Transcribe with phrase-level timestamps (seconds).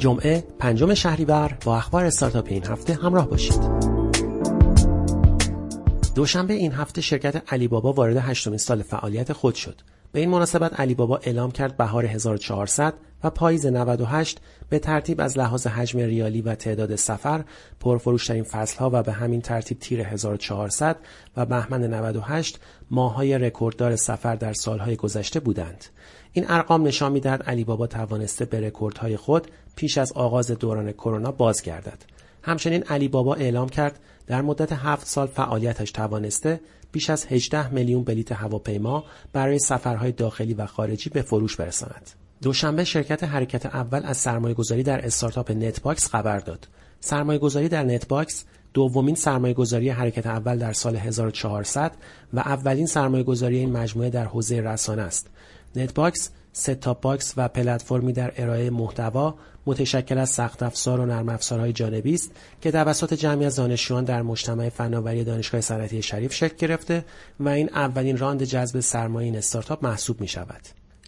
[0.00, 3.60] جمعه پنجم شهریور با اخبار استارتاپ این هفته همراه باشید.
[6.14, 9.80] دوشنبه این هفته شرکت علی بابا وارد هشتمین سال فعالیت خود شد.
[10.12, 12.94] به این مناسبت علی بابا اعلام کرد بهار 1400
[13.24, 17.44] و پاییز 98 به ترتیب از لحاظ حجم ریالی و تعداد سفر
[17.80, 20.96] پرفروشترین فصلها و به همین ترتیب تیر 1400
[21.36, 22.58] و بهمن 98
[22.90, 25.84] ماهای رکورددار سفر در سالهای گذشته بودند.
[26.32, 29.46] این ارقام نشان می‌دهد علی بابا توانسته به رکوردهای خود
[29.76, 31.98] پیش از آغاز دوران کرونا بازگردد.
[32.42, 36.60] همچنین علی بابا اعلام کرد در مدت هفت سال فعالیتش توانسته
[36.92, 42.10] بیش از 18 میلیون بلیت هواپیما برای سفرهای داخلی و خارجی به فروش برساند.
[42.42, 46.68] دوشنبه شرکت حرکت اول از سرمایهگذاری در استارتاپ نتباکس خبر داد.
[47.00, 51.92] سرمایهگذاری در نتباکس دومین سرمایهگذاری حرکت اول در سال 1400
[52.32, 55.30] و اولین سرمایهگذاری این مجموعه در حوزه رسانه است.
[55.76, 59.34] نتباکس set-top box و پلتفرمی در ارائه محتوا
[59.66, 64.22] متشکل از سخت افزار و نرم افزارهای جانبی است که توسط جمعی از دانشجویان در
[64.22, 67.04] مجتمع فناوری دانشگاه صنعتی شریف شکل گرفته
[67.40, 70.60] و این اولین راند جذب سرمایه این استارتاپ محسوب می شود.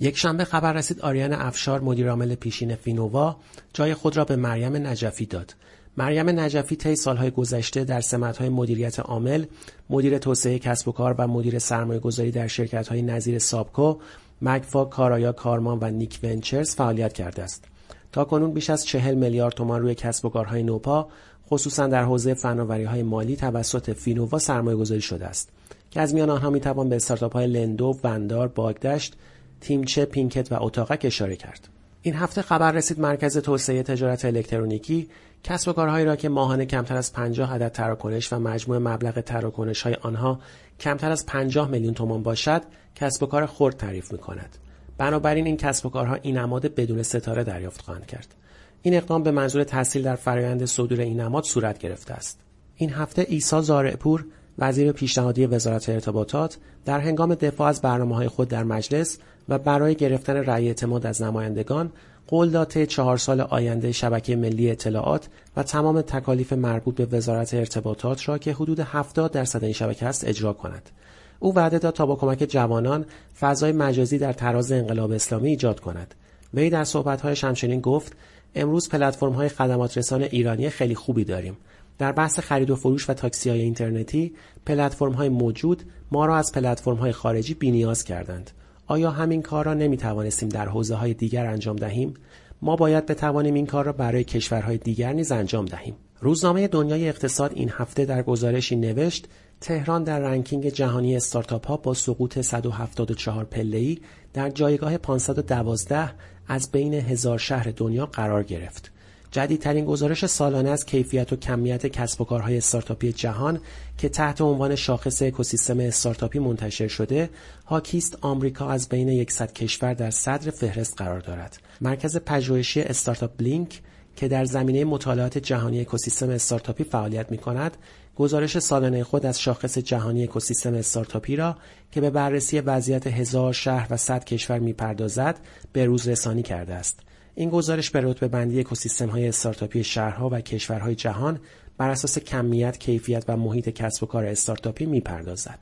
[0.00, 3.36] یک شنبه خبر رسید آریان افشار مدیرعامل پیشین فینووا
[3.74, 5.54] جای خود را به مریم نجفی داد.
[5.96, 9.44] مریم نجفی طی سالهای گذشته در سمت‌های مدیریت عامل،
[9.90, 13.96] مدیر توسعه کسب و کار و مدیر سرمایه‌گذاری در شرکت‌های نظیر سابکو،
[14.42, 17.64] مگفا، کارایا کارمان و نیک ونچرز فعالیت کرده است.
[18.12, 21.08] تا کنون بیش از چهل میلیارد تومان روی کسب و کارهای نوپا
[21.50, 25.48] خصوصا در حوزه فناوری های مالی توسط فینووا سرمایه گذاری شده است
[25.90, 29.16] که از میان آنها می‌توان به استارتاپ های لندو، وندار، باگدشت،
[29.60, 31.68] تیمچه، پینکت و اتاقک اشاره کرد.
[32.02, 35.08] این هفته خبر رسید مرکز توسعه تجارت الکترونیکی
[35.44, 39.82] کسب و کارهایی را که ماهانه کمتر از 50 عدد تراکنش و مجموع مبلغ تراکنش
[39.82, 40.40] های آنها
[40.80, 42.62] کمتر از 50 میلیون تومان باشد
[42.94, 44.56] کسب و کار خرد تعریف می کند.
[44.98, 48.34] بنابراین این کسب و کارها این نماد بدون ستاره دریافت خواهند کرد.
[48.82, 52.40] این اقدام به منظور تحصیل در فرایند صدور این نماد صورت گرفته است.
[52.76, 54.24] این هفته ایسا زارعپور
[54.58, 59.18] وزیر پیشنهادی وزارت ارتباطات در هنگام دفاع از برنامه های خود در مجلس
[59.48, 61.92] و برای گرفتن رأی اعتماد از نمایندگان
[62.26, 68.28] قول داده چهار سال آینده شبکه ملی اطلاعات و تمام تکالیف مربوط به وزارت ارتباطات
[68.28, 70.90] را که حدود 70 درصد این شبکه است اجرا کند.
[71.38, 73.04] او وعده داد تا با کمک جوانان
[73.40, 76.14] فضای مجازی در تراز انقلاب اسلامی ایجاد کند.
[76.54, 78.12] وی در صحبت‌هایش همچنین گفت
[78.54, 81.56] امروز پلتفرم‌های خدمات رسان ایرانی خیلی خوبی داریم.
[82.00, 84.32] در بحث خرید و فروش و تاکسی های اینترنتی
[84.66, 88.50] پلتفرم های موجود ما را از پلتفرم های خارجی بینیاز کردند.
[88.86, 92.14] آیا همین کار را نمی توانستیم در حوزه های دیگر انجام دهیم؟
[92.62, 95.94] ما باید بتوانیم این کار را برای کشورهای دیگر نیز انجام دهیم.
[96.20, 99.28] روزنامه دنیای اقتصاد این هفته در گزارشی نوشت
[99.60, 103.98] تهران در رنکینگ جهانی استارتاپ ها با سقوط 174 پله‌ای
[104.32, 106.10] در جایگاه 512
[106.48, 108.92] از بین هزار شهر دنیا قرار گرفت.
[109.30, 113.60] جدیدترین گزارش سالانه از کیفیت و کمیت کسب و کارهای استارتاپی جهان
[113.98, 117.30] که تحت عنوان شاخص اکوسیستم استارتاپی منتشر شده،
[117.66, 121.58] هاکیست آمریکا از بین 100 کشور در صدر فهرست قرار دارد.
[121.80, 123.80] مرکز پژوهشی استارتاپ بلینک
[124.16, 127.76] که در زمینه مطالعات جهانی اکوسیستم استارتاپی فعالیت می کند،
[128.16, 131.56] گزارش سالانه خود از شاخص جهانی اکوسیستم استارتاپی را
[131.92, 135.38] که به بررسی وضعیت هزار شهر و صد کشور می‌پردازد
[135.72, 137.00] به روز رسانی کرده است.
[137.40, 141.40] این گزارش به رتبه بندی اکوسیستم های استارتاپی شهرها و کشورهای جهان
[141.78, 145.58] بر اساس کمیت، کیفیت و محیط کسب و کار استارتاپی می‌پردازد.